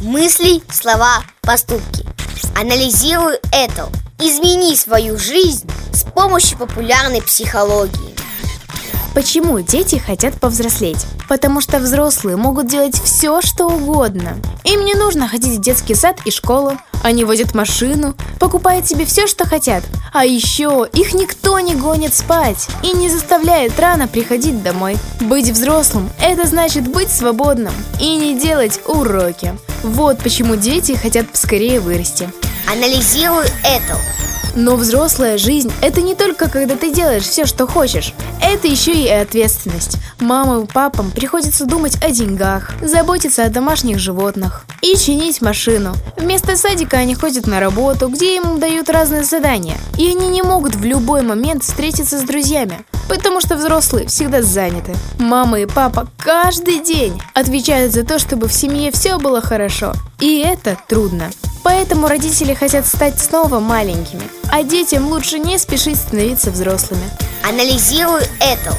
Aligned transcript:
Мысли, 0.00 0.62
слова, 0.72 1.22
поступки 1.42 2.06
Анализируй 2.58 3.34
это 3.52 3.90
Измени 4.18 4.74
свою 4.74 5.18
жизнь 5.18 5.70
с 5.92 6.04
помощью 6.04 6.56
популярной 6.56 7.20
психологии 7.20 8.16
Почему 9.14 9.60
дети 9.60 9.96
хотят 9.96 10.40
повзрослеть? 10.40 11.04
Потому 11.28 11.60
что 11.60 11.80
взрослые 11.80 12.38
могут 12.38 12.68
делать 12.68 12.98
все, 12.98 13.42
что 13.42 13.66
угодно. 13.66 14.38
Им 14.64 14.86
не 14.86 14.94
нужно 14.94 15.28
ходить 15.28 15.58
в 15.58 15.60
детский 15.60 15.94
сад 15.94 16.18
и 16.24 16.30
школу. 16.30 16.78
Они 17.02 17.26
возят 17.26 17.54
машину, 17.54 18.14
покупают 18.38 18.86
себе 18.86 19.04
все, 19.04 19.26
что 19.26 19.46
хотят. 19.46 19.84
А 20.12 20.24
еще 20.24 20.88
их 20.92 21.14
никто 21.14 21.60
не 21.60 21.74
гонит 21.74 22.14
спать 22.14 22.68
и 22.82 22.92
не 22.92 23.08
заставляет 23.08 23.78
рано 23.78 24.08
приходить 24.08 24.62
домой. 24.62 24.96
Быть 25.20 25.48
взрослым– 25.50 26.10
это 26.20 26.46
значит 26.46 26.88
быть 26.88 27.10
свободным 27.10 27.72
и 28.00 28.16
не 28.16 28.38
делать 28.38 28.80
уроки. 28.86 29.54
Вот 29.82 30.18
почему 30.18 30.56
дети 30.56 30.92
хотят 30.92 31.28
поскорее 31.28 31.80
вырасти. 31.80 32.28
Анализируй 32.70 33.44
это 33.64 33.96
но 34.54 34.76
взрослая 34.76 35.38
жизнь– 35.38 35.72
это 35.82 36.00
не 36.00 36.14
только 36.14 36.48
когда 36.48 36.76
ты 36.76 36.92
делаешь 36.92 37.24
все, 37.24 37.46
что 37.46 37.66
хочешь. 37.66 38.14
Это 38.42 38.66
еще 38.66 38.92
и 38.92 39.08
ответственность. 39.08 39.96
Мамам 40.18 40.64
и 40.64 40.66
папам 40.66 41.10
приходится 41.10 41.66
думать 41.66 41.96
о 42.02 42.10
деньгах, 42.10 42.70
заботиться 42.82 43.44
о 43.44 43.48
домашних 43.48 43.98
животных 43.98 44.64
и 44.82 44.96
чинить 44.96 45.40
машину. 45.40 45.94
Вместо 46.16 46.56
садика 46.56 46.98
они 46.98 47.14
ходят 47.14 47.46
на 47.46 47.60
работу, 47.60 48.08
где 48.08 48.36
им 48.36 48.60
дают 48.60 48.90
разные 48.90 49.24
задания. 49.24 49.76
И 49.98 50.08
они 50.08 50.28
не 50.28 50.42
могут 50.42 50.74
в 50.74 50.84
любой 50.84 51.22
момент 51.22 51.62
встретиться 51.64 52.18
с 52.18 52.22
друзьями, 52.22 52.78
потому 53.08 53.40
что 53.40 53.56
взрослые 53.56 54.06
всегда 54.06 54.42
заняты. 54.42 54.94
Мама 55.18 55.60
и 55.60 55.66
папа 55.66 56.08
каждый 56.18 56.80
день 56.80 57.20
отвечают 57.34 57.92
за 57.92 58.04
то, 58.04 58.18
чтобы 58.18 58.48
в 58.48 58.52
семье 58.52 58.90
все 58.92 59.18
было 59.18 59.40
хорошо. 59.40 59.94
И 60.18 60.38
это 60.38 60.76
трудно. 60.88 61.30
Поэтому 61.62 62.08
родители 62.08 62.54
хотят 62.54 62.86
стать 62.86 63.20
снова 63.20 63.60
маленькими, 63.60 64.22
а 64.50 64.62
детям 64.62 65.08
лучше 65.08 65.38
не 65.38 65.58
спешить 65.58 65.96
становиться 65.96 66.50
взрослыми. 66.50 67.04
Анализируй 67.46 68.22
это. 68.40 68.74